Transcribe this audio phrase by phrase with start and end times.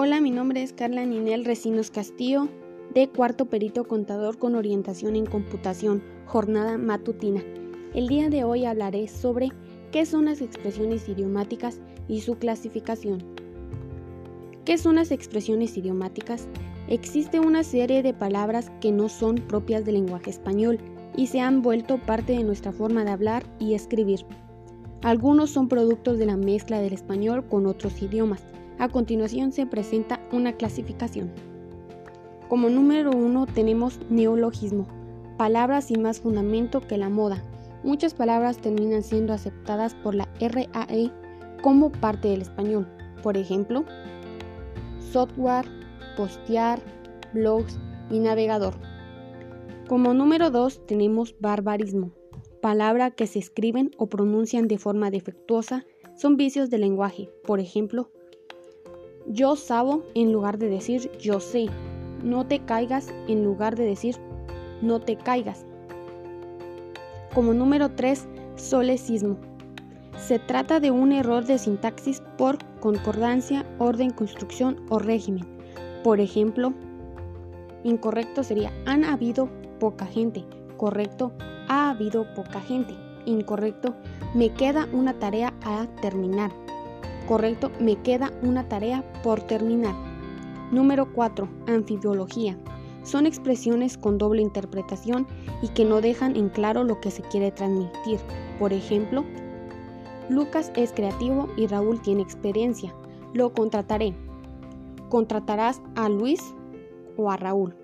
[0.00, 2.46] Hola, mi nombre es Carla Ninel Recinos Castillo,
[2.94, 7.42] de cuarto perito contador con orientación en computación, jornada matutina.
[7.94, 9.48] El día de hoy hablaré sobre
[9.90, 13.24] qué son las expresiones idiomáticas y su clasificación.
[14.64, 16.46] ¿Qué son las expresiones idiomáticas?
[16.86, 20.78] Existe una serie de palabras que no son propias del lenguaje español
[21.16, 24.20] y se han vuelto parte de nuestra forma de hablar y escribir.
[25.02, 28.44] Algunos son productos de la mezcla del español con otros idiomas.
[28.78, 31.32] A continuación se presenta una clasificación.
[32.48, 34.86] Como número uno tenemos neologismo,
[35.36, 37.42] palabras sin más fundamento que la moda.
[37.82, 41.10] Muchas palabras terminan siendo aceptadas por la RAE
[41.60, 42.86] como parte del español.
[43.22, 43.84] Por ejemplo,
[45.12, 45.66] software,
[46.16, 46.80] postear,
[47.34, 47.78] blogs
[48.10, 48.74] y navegador.
[49.88, 52.12] Como número 2 tenemos barbarismo,
[52.62, 55.84] palabra que se escriben o pronuncian de forma defectuosa,
[56.14, 57.30] son vicios del lenguaje.
[57.44, 58.10] Por ejemplo,
[59.28, 61.66] yo sabo en lugar de decir yo sé,
[62.22, 64.16] no te caigas en lugar de decir
[64.80, 65.64] no te caigas.
[67.34, 68.26] Como número 3,
[68.56, 69.36] solecismo.
[70.18, 75.46] Se trata de un error de sintaxis por concordancia, orden, construcción o régimen.
[76.02, 76.72] Por ejemplo,
[77.84, 79.48] incorrecto sería han habido
[79.78, 80.44] poca gente.
[80.76, 81.32] Correcto,
[81.68, 82.94] ha habido poca gente.
[83.26, 83.94] Incorrecto,
[84.34, 86.50] me queda una tarea a terminar.
[87.28, 89.94] Correcto, me queda una tarea por terminar.
[90.72, 91.46] Número 4.
[91.66, 92.56] Anfibiología.
[93.02, 95.26] Son expresiones con doble interpretación
[95.60, 98.18] y que no dejan en claro lo que se quiere transmitir.
[98.58, 99.24] Por ejemplo,
[100.30, 102.94] Lucas es creativo y Raúl tiene experiencia.
[103.34, 104.14] Lo contrataré.
[105.10, 106.54] Contratarás a Luis
[107.18, 107.74] o a Raúl.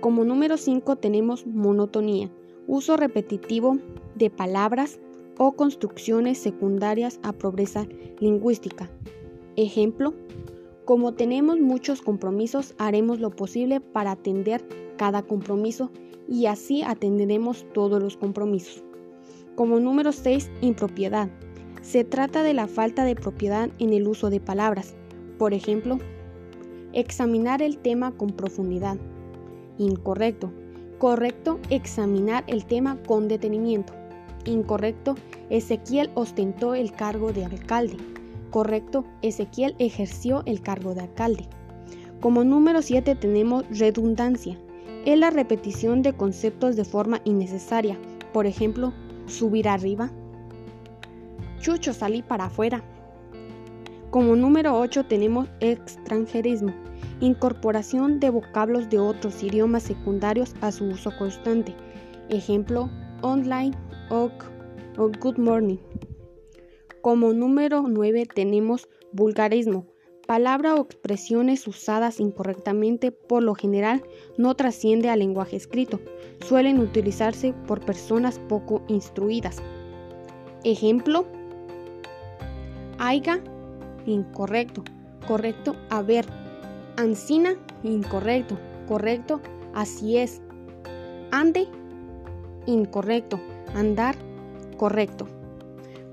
[0.00, 2.30] Como número 5 tenemos monotonía,
[2.66, 3.78] uso repetitivo
[4.14, 5.00] de palabras
[5.38, 7.86] o construcciones secundarias a pobreza
[8.18, 8.90] lingüística.
[9.56, 10.14] Ejemplo,
[10.84, 14.64] como tenemos muchos compromisos, haremos lo posible para atender
[14.96, 15.90] cada compromiso
[16.28, 18.84] y así atenderemos todos los compromisos.
[19.56, 21.28] Como número 6, impropiedad.
[21.82, 24.94] Se trata de la falta de propiedad en el uso de palabras.
[25.38, 25.98] Por ejemplo,
[26.92, 28.96] examinar el tema con profundidad.
[29.78, 30.52] Incorrecto.
[30.98, 33.92] Correcto, examinar el tema con detenimiento.
[34.46, 35.14] Incorrecto,
[35.50, 37.96] Ezequiel ostentó el cargo de alcalde.
[38.50, 41.48] Correcto, Ezequiel ejerció el cargo de alcalde.
[42.20, 44.58] Como número 7 tenemos redundancia.
[45.04, 47.98] Es la repetición de conceptos de forma innecesaria.
[48.32, 48.92] Por ejemplo,
[49.26, 50.10] subir arriba.
[51.60, 52.82] Chucho, salí para afuera.
[54.10, 56.72] Como número 8 tenemos extranjerismo
[57.20, 61.74] incorporación de vocablos de otros idiomas secundarios a su uso constante.
[62.28, 62.90] Ejemplo,
[63.22, 63.76] online,
[64.10, 64.44] ok
[64.98, 65.78] o good morning.
[67.02, 69.86] Como número 9 tenemos vulgarismo,
[70.26, 74.02] palabra o expresiones usadas incorrectamente por lo general
[74.38, 76.00] no trasciende al lenguaje escrito,
[76.46, 79.58] suelen utilizarse por personas poco instruidas.
[80.64, 81.26] Ejemplo,
[82.98, 83.40] aiga,
[84.06, 84.82] incorrecto,
[85.26, 86.26] correcto, haber,
[86.96, 88.58] Ancina, incorrecto.
[88.88, 89.40] Correcto,
[89.74, 90.40] así es.
[91.30, 91.68] Ande,
[92.66, 93.40] incorrecto.
[93.74, 94.16] Andar,
[94.76, 95.26] correcto.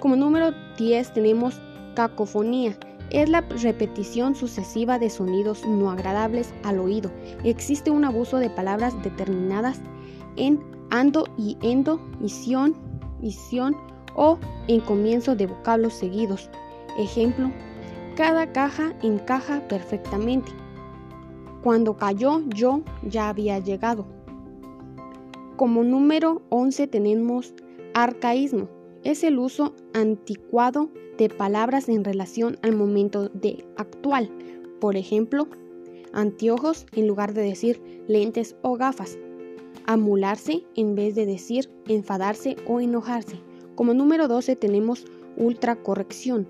[0.00, 1.60] Como número 10 tenemos
[1.94, 2.76] cacofonía.
[3.10, 7.10] Es la repetición sucesiva de sonidos no agradables al oído.
[7.44, 9.80] Existe un abuso de palabras determinadas
[10.36, 10.60] en
[10.90, 12.74] ando y endo, isión,
[13.20, 13.76] isión
[14.14, 16.50] o en comienzo de vocablos seguidos.
[16.98, 17.50] Ejemplo,
[18.16, 20.50] cada caja encaja perfectamente.
[21.62, 24.06] Cuando cayó yo ya había llegado.
[25.56, 27.54] Como número 11 tenemos
[27.92, 28.68] arcaísmo.
[29.04, 34.30] Es el uso anticuado de palabras en relación al momento de actual.
[34.80, 35.46] Por ejemplo,
[36.14, 39.18] anteojos en lugar de decir lentes o gafas.
[39.84, 43.38] Amularse en vez de decir enfadarse o enojarse.
[43.74, 45.04] Como número 12 tenemos
[45.36, 46.48] ultracorrección.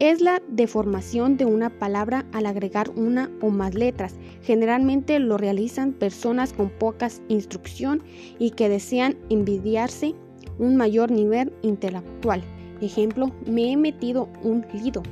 [0.00, 4.16] Es la deformación de una palabra al agregar una o más letras.
[4.42, 8.02] Generalmente lo realizan personas con poca instrucción
[8.40, 10.14] y que desean envidiarse
[10.58, 12.42] un mayor nivel intelectual.
[12.80, 15.02] Ejemplo, me he metido un lido.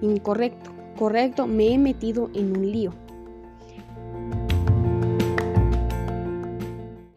[0.00, 0.70] Incorrecto.
[0.96, 3.03] Correcto, me he metido en un lío.